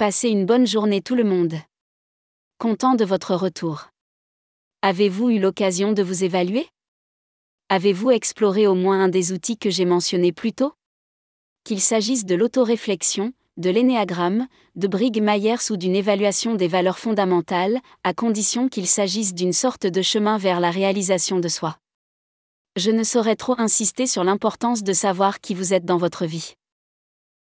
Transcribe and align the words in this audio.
Passez 0.00 0.30
une 0.30 0.46
bonne 0.46 0.66
journée 0.66 1.02
tout 1.02 1.14
le 1.14 1.24
monde. 1.24 1.56
Content 2.56 2.94
de 2.94 3.04
votre 3.04 3.34
retour. 3.34 3.90
Avez-vous 4.80 5.28
eu 5.28 5.38
l'occasion 5.38 5.92
de 5.92 6.02
vous 6.02 6.24
évaluer? 6.24 6.66
Avez-vous 7.68 8.10
exploré 8.10 8.66
au 8.66 8.74
moins 8.74 9.04
un 9.04 9.08
des 9.10 9.32
outils 9.32 9.58
que 9.58 9.68
j'ai 9.68 9.84
mentionnés 9.84 10.32
plus 10.32 10.54
tôt? 10.54 10.72
Qu'il 11.64 11.82
s'agisse 11.82 12.24
de 12.24 12.34
l'autoréflexion, 12.34 13.34
de 13.58 13.68
l'énéagramme, 13.68 14.48
de 14.74 14.88
Briggs-Myers 14.88 15.70
ou 15.70 15.76
d'une 15.76 15.94
évaluation 15.94 16.54
des 16.54 16.66
valeurs 16.66 16.98
fondamentales, 16.98 17.78
à 18.02 18.14
condition 18.14 18.70
qu'il 18.70 18.86
s'agisse 18.86 19.34
d'une 19.34 19.52
sorte 19.52 19.86
de 19.86 20.00
chemin 20.00 20.38
vers 20.38 20.60
la 20.60 20.70
réalisation 20.70 21.40
de 21.40 21.48
soi. 21.48 21.76
Je 22.76 22.90
ne 22.90 23.04
saurais 23.04 23.36
trop 23.36 23.56
insister 23.58 24.06
sur 24.06 24.24
l'importance 24.24 24.82
de 24.82 24.94
savoir 24.94 25.42
qui 25.42 25.52
vous 25.52 25.74
êtes 25.74 25.84
dans 25.84 25.98
votre 25.98 26.24
vie. 26.24 26.54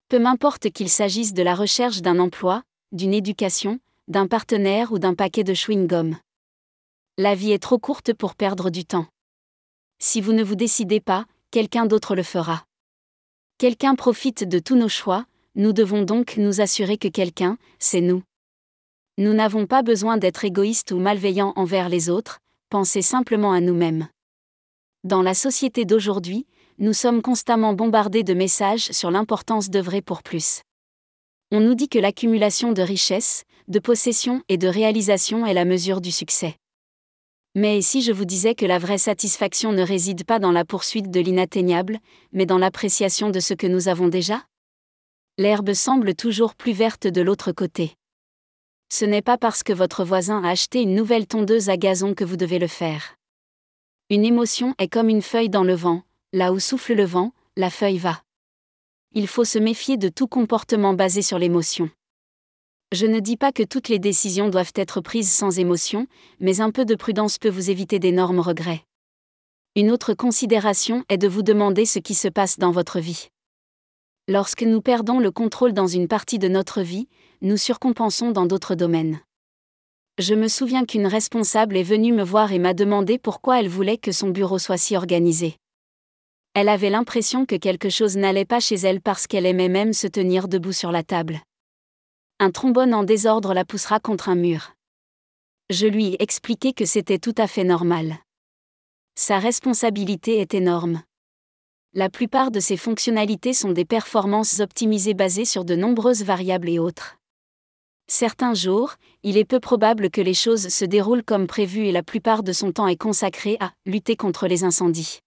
Peu 0.09 0.19
m'importe 0.19 0.71
qu'il 0.71 0.89
s'agisse 0.89 1.35
de 1.35 1.43
la 1.43 1.55
recherche 1.55 2.01
d'un 2.01 2.19
emploi, 2.19 2.63
d'une 2.93 3.13
éducation, 3.13 3.79
d'un 4.09 4.27
partenaire 4.27 4.91
ou 4.91 4.99
d'un 4.99 5.15
paquet 5.15 5.45
de 5.45 5.53
chewing-gum. 5.53 6.17
La 7.19 7.35
vie 7.35 7.53
est 7.53 7.63
trop 7.63 7.79
courte 7.79 8.15
pour 8.15 8.35
perdre 8.35 8.71
du 8.71 8.87
temps. 8.87 9.07
Si 9.99 10.23
vous 10.23 10.33
ne 10.33 10.43
vous 10.43 10.55
décidez 10.55 11.01
pas, 11.01 11.27
quelqu'un 11.51 11.85
d'autre 11.85 12.17
le 12.17 12.23
fera. 12.23 12.65
Quelqu'un 13.59 13.97
profite 13.97 14.45
de 14.45 14.59
tous 14.59 14.77
nos 14.77 14.89
choix, 14.89 15.27
nous 15.57 15.75
devons 15.75 16.03
donc 16.05 16.39
nous 16.39 16.63
assurer 16.63 16.97
que 16.97 17.09
quelqu'un, 17.09 17.59
c'est 17.79 18.01
nous. 18.01 18.23
Nous 19.19 19.35
n'avons 19.35 19.67
pas 19.67 19.83
besoin 19.83 20.17
d'être 20.17 20.45
égoïstes 20.47 20.93
ou 20.93 20.99
malveillants 20.99 21.53
envers 21.57 21.91
les 21.91 22.09
autres, 22.09 22.39
pensez 22.71 23.03
simplement 23.03 23.53
à 23.53 23.61
nous-mêmes. 23.61 24.09
Dans 25.05 25.21
la 25.21 25.35
société 25.35 25.85
d'aujourd'hui, 25.85 26.47
nous 26.81 26.93
sommes 26.93 27.23
constamment 27.23 27.73
bombardés 27.73 28.23
de 28.23 28.35
messages 28.35 28.93
sur 28.93 29.11
l'importance 29.11 29.69
d'œuvrer 29.69 30.01
pour 30.01 30.23
plus. 30.23 30.63
On 31.51 31.59
nous 31.59 31.75
dit 31.75 31.89
que 31.89 31.99
l'accumulation 31.99 32.73
de 32.73 32.83
richesses, 32.83 33.43
de 33.67 33.81
possessions 33.81 34.43
et 34.49 34.59
de 34.59 34.69
réalisations 34.69 35.45
est 35.45 35.55
la 35.55 35.65
mesure 35.65 36.01
du 36.01 36.13
succès. 36.13 36.55
Mais 37.57 37.83
si 37.83 38.01
je 38.01 38.13
vous 38.13 38.25
disais 38.25 38.55
que 38.55 38.65
la 38.65 38.79
vraie 38.79 38.99
satisfaction 38.99 39.73
ne 39.73 39.83
réside 39.83 40.25
pas 40.25 40.39
dans 40.39 40.53
la 40.53 40.65
poursuite 40.65 41.11
de 41.11 41.19
l'inatteignable, 41.19 41.99
mais 42.33 42.47
dans 42.47 42.59
l'appréciation 42.59 43.31
de 43.31 43.41
ce 43.41 43.55
que 43.55 43.67
nous 43.67 43.89
avons 43.89 44.07
déjà? 44.07 44.45
L'herbe 45.37 45.73
semble 45.73 46.15
toujours 46.15 46.55
plus 46.55 46.73
verte 46.73 47.09
de 47.09 47.21
l'autre 47.23 47.51
côté. 47.51 47.97
Ce 48.89 49.05
n'est 49.05 49.23
pas 49.23 49.37
parce 49.37 49.65
que 49.65 49.73
votre 49.73 50.05
voisin 50.05 50.45
a 50.45 50.51
acheté 50.51 50.83
une 50.83 50.95
nouvelle 50.95 51.27
tondeuse 51.27 51.71
à 51.71 51.77
gazon 51.77 52.15
que 52.15 52.25
vous 52.25 52.37
devez 52.37 52.61
le 52.61 52.69
faire. 52.69 53.17
Une 54.11 54.25
émotion 54.25 54.75
est 54.79 54.89
comme 54.89 55.09
une 55.09 55.23
feuille 55.23 55.51
dans 55.51 55.65
le 55.65 55.75
vent, 55.75 56.03
là 56.33 56.53
où 56.53 56.59
souffle 56.59 56.95
le 56.95 57.05
vent, 57.05 57.33
la 57.57 57.71
feuille 57.71 57.99
va. 57.99 58.23
Il 59.15 59.27
faut 59.27 59.45
se 59.45 59.59
méfier 59.59 59.97
de 59.97 60.09
tout 60.09 60.27
comportement 60.27 60.93
basé 60.93 61.23
sur 61.23 61.39
l'émotion. 61.39 61.91
Je 62.93 63.07
ne 63.07 63.21
dis 63.21 63.37
pas 63.37 63.53
que 63.53 63.63
toutes 63.63 63.89
les 63.89 63.99
décisions 63.99 64.49
doivent 64.49 64.73
être 64.75 65.01
prises 65.01 65.33
sans 65.33 65.59
émotion, 65.59 66.07
mais 66.41 66.61
un 66.61 66.71
peu 66.71 66.85
de 66.85 66.95
prudence 66.95 67.39
peut 67.39 67.49
vous 67.49 67.71
éviter 67.71 67.99
d'énormes 67.99 68.41
regrets. 68.41 68.85
Une 69.75 69.91
autre 69.91 70.13
considération 70.13 71.05
est 71.09 71.19
de 71.19 71.29
vous 71.29 71.43
demander 71.43 71.87
ce 71.87 71.99
qui 71.99 72.15
se 72.15 72.29
passe 72.29 72.59
dans 72.59 72.73
votre 72.73 73.01
vie. 73.01 73.29
Lorsque 74.27 74.63
nous 74.63 74.83
perdons 74.83 75.21
le 75.21 75.31
contrôle 75.31 75.73
dans 75.73 75.87
une 75.87 76.09
partie 76.09 76.39
de 76.39 76.49
notre 76.49 76.83
vie, 76.83 77.09
nous 77.41 77.57
surcompensons 77.57 78.31
dans 78.31 78.45
d'autres 78.45 78.75
domaines. 78.75 79.21
Je 80.19 80.35
me 80.35 80.49
souviens 80.49 80.85
qu'une 80.85 81.07
responsable 81.07 81.77
est 81.77 81.83
venue 81.83 82.13
me 82.13 82.25
voir 82.25 82.53
et 82.53 82.59
m'a 82.59 82.75
demandé 82.75 83.19
pourquoi 83.19 83.61
elle 83.61 83.69
voulait 83.69 83.99
que 83.99 84.13
son 84.13 84.29
bureau 84.29 84.59
soit 84.59 84.77
si 84.77 84.97
organisé. 84.97 85.57
Elle 86.55 86.69
avait 86.69 86.91
l'impression 86.91 87.47
que 87.47 87.57
quelque 87.57 87.91
chose 87.91 88.17
n'allait 88.17 88.45
pas 88.45 88.61
chez 88.61 88.77
elle 88.77 89.01
parce 89.01 89.27
qu'elle 89.27 89.47
aimait 89.47 89.69
même 89.69 89.93
se 89.93 90.07
tenir 90.07 90.49
debout 90.49 90.73
sur 90.73 90.91
la 90.91 91.03
table. 91.03 91.41
Un 92.41 92.51
trombone 92.51 92.95
en 92.95 93.05
désordre 93.05 93.55
la 93.55 93.65
poussera 93.65 94.01
contre 94.01 94.29
un 94.29 94.35
mur. 94.35 94.73
Je 95.71 95.87
lui 95.87 96.15
ai 96.15 96.23
expliqué 96.23 96.73
que 96.73 96.85
c'était 96.85 97.19
tout 97.19 97.35
à 97.37 97.47
fait 97.47 97.65
normal. 97.65 98.17
Sa 99.17 99.39
responsabilité 99.39 100.39
est 100.39 100.55
énorme. 100.55 101.03
La 101.95 102.09
plupart 102.09 102.51
de 102.51 102.61
ses 102.61 102.77
fonctionnalités 102.77 103.53
sont 103.53 103.73
des 103.73 103.85
performances 103.85 104.61
optimisées 104.61 105.15
basées 105.15 105.45
sur 105.45 105.65
de 105.65 105.75
nombreuses 105.75 106.23
variables 106.23 106.69
et 106.69 106.79
autres. 106.79 107.17
Certains 108.07 108.55
jours, 108.55 108.95
il 109.23 109.37
est 109.37 109.45
peu 109.45 109.61
probable 109.61 110.11
que 110.11 110.21
les 110.21 110.35
choses 110.35 110.69
se 110.69 110.85
déroulent 110.85 111.25
comme 111.25 111.47
prévu 111.47 111.87
et 111.87 111.93
la 111.93 112.03
plupart 112.03 112.43
de 112.43 112.53
son 112.53 112.73
temps 112.73 112.87
est 112.87 112.97
consacré 112.97 113.57
à 113.61 113.73
lutter 113.85 114.17
contre 114.17 114.47
les 114.47 114.65
incendies. 114.65 115.19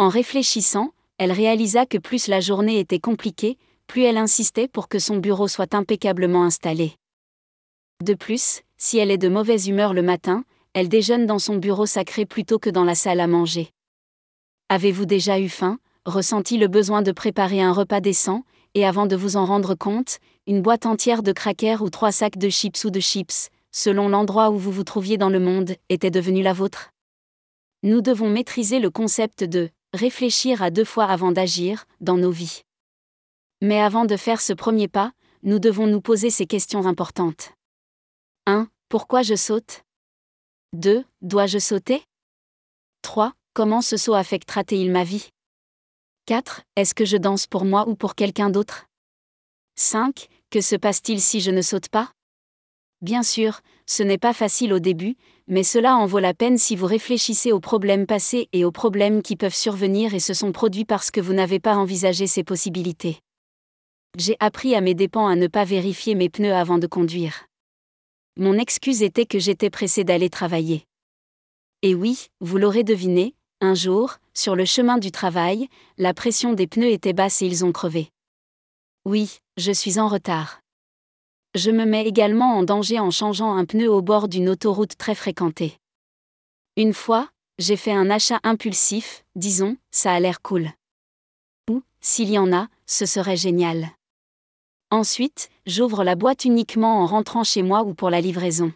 En 0.00 0.08
réfléchissant, 0.08 0.94
elle 1.18 1.30
réalisa 1.30 1.84
que 1.84 1.98
plus 1.98 2.26
la 2.26 2.40
journée 2.40 2.78
était 2.78 3.00
compliquée, 3.00 3.58
plus 3.86 4.04
elle 4.04 4.16
insistait 4.16 4.66
pour 4.66 4.88
que 4.88 4.98
son 4.98 5.18
bureau 5.18 5.46
soit 5.46 5.74
impeccablement 5.74 6.42
installé. 6.42 6.94
De 8.02 8.14
plus, 8.14 8.62
si 8.78 8.96
elle 8.96 9.10
est 9.10 9.18
de 9.18 9.28
mauvaise 9.28 9.68
humeur 9.68 9.92
le 9.92 10.00
matin, 10.00 10.44
elle 10.72 10.88
déjeune 10.88 11.26
dans 11.26 11.38
son 11.38 11.56
bureau 11.56 11.84
sacré 11.84 12.24
plutôt 12.24 12.58
que 12.58 12.70
dans 12.70 12.84
la 12.84 12.94
salle 12.94 13.20
à 13.20 13.26
manger. 13.26 13.68
Avez-vous 14.70 15.04
déjà 15.04 15.38
eu 15.38 15.50
faim, 15.50 15.78
ressenti 16.06 16.56
le 16.56 16.68
besoin 16.68 17.02
de 17.02 17.12
préparer 17.12 17.60
un 17.60 17.74
repas 17.74 18.00
décent, 18.00 18.44
et 18.72 18.86
avant 18.86 19.04
de 19.04 19.16
vous 19.16 19.36
en 19.36 19.44
rendre 19.44 19.74
compte, 19.74 20.16
une 20.46 20.62
boîte 20.62 20.86
entière 20.86 21.22
de 21.22 21.32
crackers 21.32 21.82
ou 21.82 21.90
trois 21.90 22.10
sacs 22.10 22.38
de 22.38 22.48
chips 22.48 22.84
ou 22.84 22.90
de 22.90 23.00
chips, 23.00 23.50
selon 23.70 24.08
l'endroit 24.08 24.48
où 24.48 24.56
vous 24.56 24.72
vous 24.72 24.84
trouviez 24.84 25.18
dans 25.18 25.28
le 25.28 25.40
monde, 25.40 25.74
était 25.90 26.10
devenue 26.10 26.42
la 26.42 26.54
vôtre? 26.54 26.90
Nous 27.82 28.00
devons 28.00 28.30
maîtriser 28.30 28.78
le 28.78 28.88
concept 28.88 29.44
de 29.44 29.68
réfléchir 29.92 30.62
à 30.62 30.70
deux 30.70 30.84
fois 30.84 31.06
avant 31.06 31.32
d'agir, 31.32 31.86
dans 32.00 32.16
nos 32.16 32.30
vies. 32.30 32.62
Mais 33.60 33.80
avant 33.80 34.04
de 34.04 34.16
faire 34.16 34.40
ce 34.40 34.52
premier 34.52 34.88
pas, 34.88 35.12
nous 35.42 35.58
devons 35.58 35.86
nous 35.86 36.00
poser 36.00 36.30
ces 36.30 36.46
questions 36.46 36.86
importantes. 36.86 37.52
1. 38.46 38.68
Pourquoi 38.88 39.22
je 39.22 39.34
saute? 39.34 39.82
2. 40.72 41.04
Dois-je 41.22 41.58
sauter? 41.58 42.02
3. 43.02 43.32
Comment 43.54 43.82
ce 43.82 43.96
saut 43.96 44.14
affectera-t-il 44.14 44.90
ma 44.90 45.04
vie? 45.04 45.30
4. 46.26 46.62
Est-ce 46.76 46.94
que 46.94 47.04
je 47.04 47.16
danse 47.16 47.46
pour 47.46 47.64
moi 47.64 47.88
ou 47.88 47.96
pour 47.96 48.14
quelqu'un 48.14 48.50
d'autre? 48.50 48.86
5. 49.76 50.28
Que 50.50 50.60
se 50.60 50.76
passe-t-il 50.76 51.20
si 51.20 51.40
je 51.40 51.50
ne 51.50 51.62
saute 51.62 51.88
pas? 51.88 52.12
Bien 53.02 53.22
sûr, 53.22 53.60
ce 53.86 54.02
n'est 54.02 54.18
pas 54.18 54.34
facile 54.34 54.74
au 54.74 54.78
début, 54.78 55.16
mais 55.48 55.62
cela 55.62 55.96
en 55.96 56.04
vaut 56.04 56.18
la 56.18 56.34
peine 56.34 56.58
si 56.58 56.76
vous 56.76 56.86
réfléchissez 56.86 57.50
aux 57.50 57.60
problèmes 57.60 58.06
passés 58.06 58.48
et 58.52 58.64
aux 58.64 58.72
problèmes 58.72 59.22
qui 59.22 59.36
peuvent 59.36 59.54
survenir 59.54 60.12
et 60.12 60.20
se 60.20 60.34
sont 60.34 60.52
produits 60.52 60.84
parce 60.84 61.10
que 61.10 61.20
vous 61.20 61.32
n'avez 61.32 61.60
pas 61.60 61.76
envisagé 61.76 62.26
ces 62.26 62.44
possibilités. 62.44 63.20
J'ai 64.18 64.36
appris 64.38 64.74
à 64.74 64.80
mes 64.80 64.94
dépens 64.94 65.28
à 65.28 65.36
ne 65.36 65.46
pas 65.46 65.64
vérifier 65.64 66.14
mes 66.14 66.28
pneus 66.28 66.52
avant 66.52 66.78
de 66.78 66.86
conduire. 66.86 67.46
Mon 68.36 68.58
excuse 68.58 69.02
était 69.02 69.26
que 69.26 69.38
j'étais 69.38 69.70
pressé 69.70 70.04
d'aller 70.04 70.28
travailler. 70.28 70.84
Et 71.82 71.94
oui, 71.94 72.26
vous 72.40 72.58
l'aurez 72.58 72.84
deviné, 72.84 73.34
un 73.62 73.74
jour, 73.74 74.16
sur 74.34 74.56
le 74.56 74.64
chemin 74.64 74.98
du 74.98 75.10
travail, 75.10 75.68
la 75.96 76.12
pression 76.12 76.52
des 76.52 76.66
pneus 76.66 76.90
était 76.90 77.12
basse 77.12 77.40
et 77.40 77.46
ils 77.46 77.64
ont 77.64 77.72
crevé. 77.72 78.10
Oui, 79.06 79.38
je 79.56 79.72
suis 79.72 79.98
en 79.98 80.08
retard. 80.08 80.59
Je 81.56 81.72
me 81.72 81.84
mets 81.84 82.06
également 82.06 82.56
en 82.56 82.62
danger 82.62 83.00
en 83.00 83.10
changeant 83.10 83.56
un 83.56 83.64
pneu 83.64 83.90
au 83.90 84.02
bord 84.02 84.28
d'une 84.28 84.48
autoroute 84.48 84.96
très 84.96 85.16
fréquentée. 85.16 85.78
Une 86.76 86.94
fois, 86.94 87.28
j'ai 87.58 87.76
fait 87.76 87.90
un 87.90 88.08
achat 88.08 88.38
impulsif, 88.44 89.24
disons, 89.34 89.76
ça 89.90 90.12
a 90.12 90.20
l'air 90.20 90.42
cool. 90.42 90.70
Ou, 91.68 91.82
s'il 92.00 92.30
y 92.30 92.38
en 92.38 92.52
a, 92.52 92.68
ce 92.86 93.04
serait 93.04 93.36
génial. 93.36 93.88
Ensuite, 94.92 95.50
j'ouvre 95.66 96.04
la 96.04 96.14
boîte 96.14 96.44
uniquement 96.44 97.00
en 97.00 97.06
rentrant 97.06 97.42
chez 97.42 97.62
moi 97.62 97.82
ou 97.82 97.94
pour 97.94 98.10
la 98.10 98.20
livraison. 98.20 98.72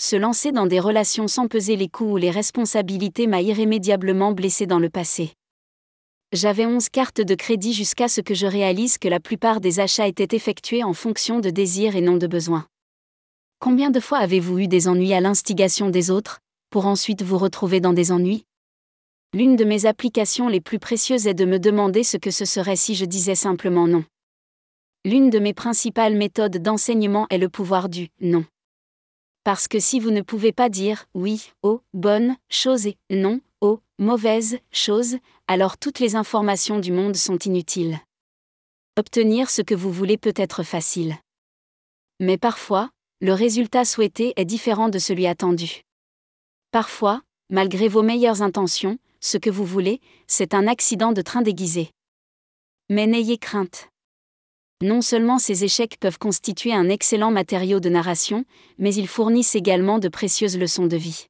Se 0.00 0.16
lancer 0.16 0.50
dans 0.50 0.66
des 0.66 0.80
relations 0.80 1.28
sans 1.28 1.46
peser 1.46 1.76
les 1.76 1.88
coûts 1.88 2.12
ou 2.12 2.16
les 2.16 2.32
responsabilités 2.32 3.28
m'a 3.28 3.40
irrémédiablement 3.40 4.32
blessé 4.32 4.66
dans 4.66 4.80
le 4.80 4.90
passé. 4.90 5.32
J'avais 6.34 6.66
11 6.66 6.90
cartes 6.90 7.22
de 7.22 7.34
crédit 7.34 7.72
jusqu'à 7.72 8.06
ce 8.06 8.20
que 8.20 8.34
je 8.34 8.46
réalise 8.46 8.98
que 8.98 9.08
la 9.08 9.18
plupart 9.18 9.62
des 9.62 9.80
achats 9.80 10.06
étaient 10.06 10.36
effectués 10.36 10.84
en 10.84 10.92
fonction 10.92 11.40
de 11.40 11.48
désirs 11.48 11.96
et 11.96 12.02
non 12.02 12.18
de 12.18 12.26
besoins. 12.26 12.66
Combien 13.60 13.90
de 13.90 13.98
fois 13.98 14.18
avez-vous 14.18 14.58
eu 14.58 14.68
des 14.68 14.88
ennuis 14.88 15.14
à 15.14 15.20
l'instigation 15.20 15.88
des 15.88 16.10
autres, 16.10 16.40
pour 16.68 16.84
ensuite 16.84 17.22
vous 17.22 17.38
retrouver 17.38 17.80
dans 17.80 17.94
des 17.94 18.12
ennuis? 18.12 18.44
L'une 19.32 19.56
de 19.56 19.64
mes 19.64 19.86
applications 19.86 20.48
les 20.48 20.60
plus 20.60 20.78
précieuses 20.78 21.26
est 21.26 21.32
de 21.32 21.46
me 21.46 21.58
demander 21.58 22.04
ce 22.04 22.18
que 22.18 22.30
ce 22.30 22.44
serait 22.44 22.76
si 22.76 22.94
je 22.94 23.06
disais 23.06 23.34
simplement 23.34 23.86
non. 23.86 24.04
L'une 25.06 25.30
de 25.30 25.38
mes 25.38 25.54
principales 25.54 26.14
méthodes 26.14 26.58
d'enseignement 26.58 27.26
est 27.30 27.38
le 27.38 27.48
pouvoir 27.48 27.88
du 27.88 28.10
non. 28.20 28.44
Parce 29.44 29.66
que 29.66 29.78
si 29.78 29.98
vous 29.98 30.10
ne 30.10 30.20
pouvez 30.20 30.52
pas 30.52 30.68
dire 30.68 31.06
oui 31.14 31.52
aux 31.62 31.80
bonnes 31.94 32.36
choses 32.50 32.86
et 32.86 32.98
non 33.08 33.40
aux 33.60 33.80
mauvaises 33.98 34.58
choses, 34.72 35.16
alors 35.46 35.78
toutes 35.78 36.00
les 36.00 36.16
informations 36.16 36.78
du 36.78 36.92
monde 36.92 37.16
sont 37.16 37.38
inutiles. 37.38 37.98
Obtenir 38.96 39.50
ce 39.50 39.62
que 39.62 39.74
vous 39.74 39.92
voulez 39.92 40.18
peut 40.18 40.34
être 40.36 40.62
facile. 40.62 41.16
Mais 42.20 42.36
parfois, 42.36 42.90
le 43.20 43.32
résultat 43.32 43.84
souhaité 43.84 44.32
est 44.36 44.44
différent 44.44 44.88
de 44.88 44.98
celui 44.98 45.26
attendu. 45.26 45.82
Parfois, 46.70 47.22
malgré 47.50 47.88
vos 47.88 48.02
meilleures 48.02 48.42
intentions, 48.42 48.98
ce 49.20 49.38
que 49.38 49.50
vous 49.50 49.64
voulez, 49.64 50.00
c'est 50.26 50.54
un 50.54 50.66
accident 50.66 51.12
de 51.12 51.22
train 51.22 51.42
déguisé. 51.42 51.90
Mais 52.90 53.06
n'ayez 53.06 53.38
crainte. 53.38 53.88
Non 54.80 55.02
seulement 55.02 55.38
ces 55.38 55.64
échecs 55.64 55.98
peuvent 55.98 56.18
constituer 56.18 56.72
un 56.72 56.88
excellent 56.88 57.32
matériau 57.32 57.80
de 57.80 57.88
narration, 57.88 58.44
mais 58.78 58.94
ils 58.94 59.08
fournissent 59.08 59.56
également 59.56 59.98
de 59.98 60.08
précieuses 60.08 60.56
leçons 60.56 60.86
de 60.86 60.96
vie. 60.96 61.26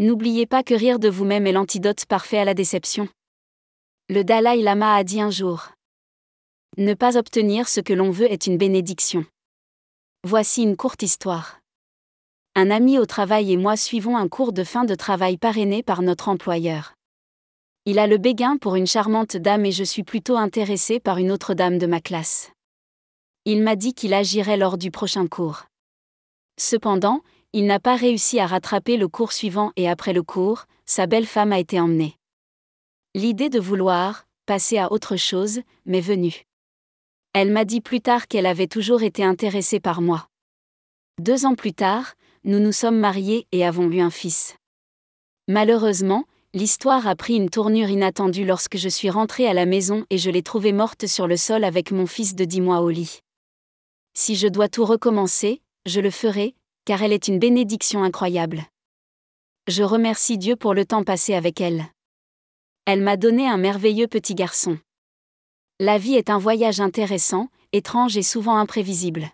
N'oubliez 0.00 0.46
pas 0.46 0.62
que 0.62 0.72
rire 0.72 0.98
de 0.98 1.10
vous-même 1.10 1.46
est 1.46 1.52
l'antidote 1.52 2.06
parfait 2.06 2.38
à 2.38 2.46
la 2.46 2.54
déception. 2.54 3.06
Le 4.08 4.24
Dalai 4.24 4.62
Lama 4.62 4.94
a 4.94 5.04
dit 5.04 5.20
un 5.20 5.28
jour. 5.28 5.72
Ne 6.78 6.94
pas 6.94 7.18
obtenir 7.18 7.68
ce 7.68 7.80
que 7.80 7.92
l'on 7.92 8.10
veut 8.10 8.32
est 8.32 8.46
une 8.46 8.56
bénédiction. 8.56 9.26
Voici 10.26 10.62
une 10.62 10.78
courte 10.78 11.02
histoire. 11.02 11.60
Un 12.54 12.70
ami 12.70 12.98
au 12.98 13.04
travail 13.04 13.52
et 13.52 13.58
moi 13.58 13.76
suivons 13.76 14.16
un 14.16 14.26
cours 14.26 14.54
de 14.54 14.64
fin 14.64 14.84
de 14.84 14.94
travail 14.94 15.36
parrainé 15.36 15.82
par 15.82 16.00
notre 16.00 16.30
employeur. 16.30 16.94
Il 17.84 17.98
a 17.98 18.06
le 18.06 18.16
béguin 18.16 18.56
pour 18.56 18.76
une 18.76 18.86
charmante 18.86 19.36
dame 19.36 19.66
et 19.66 19.72
je 19.72 19.84
suis 19.84 20.02
plutôt 20.02 20.38
intéressé 20.38 20.98
par 20.98 21.18
une 21.18 21.30
autre 21.30 21.52
dame 21.52 21.76
de 21.76 21.86
ma 21.86 22.00
classe. 22.00 22.52
Il 23.44 23.62
m'a 23.62 23.76
dit 23.76 23.92
qu'il 23.92 24.14
agirait 24.14 24.56
lors 24.56 24.78
du 24.78 24.90
prochain 24.90 25.26
cours. 25.26 25.66
Cependant, 26.58 27.20
il 27.52 27.66
n'a 27.66 27.80
pas 27.80 27.96
réussi 27.96 28.38
à 28.38 28.46
rattraper 28.46 28.96
le 28.96 29.08
cours 29.08 29.32
suivant 29.32 29.72
et 29.76 29.88
après 29.88 30.12
le 30.12 30.22
cours, 30.22 30.66
sa 30.86 31.06
belle 31.06 31.26
femme 31.26 31.52
a 31.52 31.58
été 31.58 31.80
emmenée. 31.80 32.16
L'idée 33.14 33.48
de 33.48 33.58
vouloir 33.58 34.26
passer 34.46 34.78
à 34.78 34.92
autre 34.92 35.16
chose 35.16 35.60
m'est 35.84 36.00
venue. 36.00 36.44
Elle 37.32 37.50
m'a 37.50 37.64
dit 37.64 37.80
plus 37.80 38.00
tard 38.00 38.28
qu'elle 38.28 38.46
avait 38.46 38.66
toujours 38.66 39.02
été 39.02 39.24
intéressée 39.24 39.80
par 39.80 40.00
moi. 40.00 40.28
Deux 41.20 41.44
ans 41.44 41.54
plus 41.54 41.72
tard, 41.72 42.14
nous 42.44 42.58
nous 42.58 42.72
sommes 42.72 42.98
mariés 42.98 43.46
et 43.52 43.64
avons 43.64 43.90
eu 43.90 44.00
un 44.00 44.10
fils. 44.10 44.56
Malheureusement, 45.48 46.24
l'histoire 46.54 47.06
a 47.06 47.16
pris 47.16 47.34
une 47.34 47.50
tournure 47.50 47.88
inattendue 47.88 48.44
lorsque 48.44 48.76
je 48.76 48.88
suis 48.88 49.10
rentrée 49.10 49.46
à 49.46 49.54
la 49.54 49.66
maison 49.66 50.04
et 50.10 50.18
je 50.18 50.30
l'ai 50.30 50.42
trouvée 50.42 50.72
morte 50.72 51.06
sur 51.06 51.26
le 51.26 51.36
sol 51.36 51.64
avec 51.64 51.90
mon 51.90 52.06
fils 52.06 52.34
de 52.34 52.44
dix 52.44 52.60
mois 52.60 52.80
au 52.80 52.90
lit. 52.90 53.20
Si 54.14 54.36
je 54.36 54.48
dois 54.48 54.68
tout 54.68 54.84
recommencer, 54.84 55.62
je 55.86 56.00
le 56.00 56.10
ferai, 56.10 56.54
car 56.90 57.04
elle 57.04 57.12
est 57.12 57.28
une 57.28 57.38
bénédiction 57.38 58.02
incroyable. 58.02 58.64
Je 59.68 59.84
remercie 59.84 60.38
Dieu 60.38 60.56
pour 60.56 60.74
le 60.74 60.84
temps 60.84 61.04
passé 61.04 61.34
avec 61.34 61.60
elle. 61.60 61.84
Elle 62.84 63.00
m'a 63.00 63.16
donné 63.16 63.46
un 63.46 63.58
merveilleux 63.58 64.08
petit 64.08 64.34
garçon. 64.34 64.76
La 65.78 65.98
vie 65.98 66.16
est 66.16 66.30
un 66.30 66.38
voyage 66.38 66.80
intéressant, 66.80 67.46
étrange 67.70 68.16
et 68.16 68.24
souvent 68.24 68.56
imprévisible. 68.56 69.30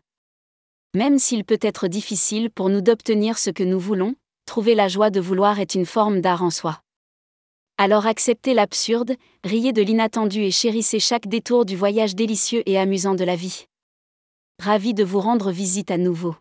Même 0.95 1.19
s'il 1.19 1.47
peut 1.47 1.59
être 1.63 1.89
difficile 1.89 2.51
pour 2.51 2.69
nous 2.69 2.83
d'obtenir 2.83 3.39
ce 3.39 3.49
que 3.49 3.65
nous 3.65 3.81
voulons, 3.81 4.17
trouver 4.45 4.75
la 4.75 4.89
joie 4.89 5.09
de 5.09 5.21
vouloir 5.21 5.59
est 5.59 5.75
une 5.75 5.87
forme 5.87 6.21
d'art 6.21 6.43
en 6.43 6.51
soi. 6.51 6.83
Alors 7.79 8.05
acceptez 8.05 8.53
l'absurde, 8.53 9.17
riez 9.45 9.73
de 9.73 9.81
l'inattendu 9.81 10.43
et 10.43 10.51
chérissez 10.51 11.01
chaque 11.01 11.27
détour 11.27 11.65
du 11.65 11.75
voyage 11.75 12.15
délicieux 12.15 12.63
et 12.67 12.79
amusant 12.79 13.15
de 13.15 13.25
la 13.25 13.35
vie. 13.35 13.65
Ravi 14.63 14.93
de 14.93 15.05
vous 15.05 15.21
rendre 15.21 15.51
visite 15.51 15.91
à 15.91 15.97
nouveau. 15.97 16.37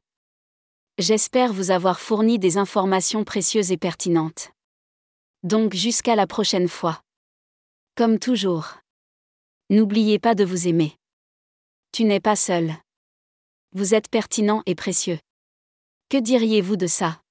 J'espère 0.98 1.52
vous 1.52 1.72
avoir 1.72 2.00
fourni 2.00 2.40
des 2.40 2.58
informations 2.58 3.26
précieuses 3.26 3.74
et 3.74 3.78
pertinentes. 3.78 4.54
Donc 5.44 5.74
jusqu'à 5.74 6.16
la 6.16 6.26
prochaine 6.26 6.70
fois. 6.70 7.02
Comme 7.96 8.18
toujours. 8.18 8.76
N'oubliez 9.70 10.20
pas 10.20 10.36
de 10.36 10.46
vous 10.46 10.70
aimer. 10.70 10.96
Tu 11.92 12.06
n'es 12.06 12.22
pas 12.22 12.38
seul. 12.38 12.74
Vous 13.74 13.94
êtes 13.94 14.10
pertinent 14.10 14.64
et 14.68 14.76
précieux. 14.76 15.20
Que 16.08 16.16
diriez-vous 16.16 16.78
de 16.78 16.88
ça? 16.88 17.22